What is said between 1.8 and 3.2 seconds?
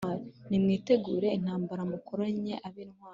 Mukoranye ab’intwari!